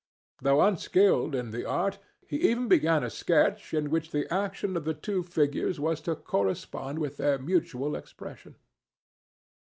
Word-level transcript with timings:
Though 0.41 0.61
unskilled 0.63 1.35
in 1.35 1.51
the 1.51 1.63
art, 1.63 1.99
he 2.27 2.37
even 2.49 2.67
began 2.67 3.03
a 3.03 3.09
sketch 3.11 3.71
in 3.71 3.91
which 3.91 4.09
the 4.09 4.27
action 4.33 4.75
of 4.75 4.83
the 4.83 4.95
two 4.95 5.21
figures 5.21 5.79
was 5.79 6.01
to 6.09 6.15
correspond 6.15 6.97
with 6.97 7.17
their 7.17 7.37
mutual 7.37 7.95
expression. 7.95 8.55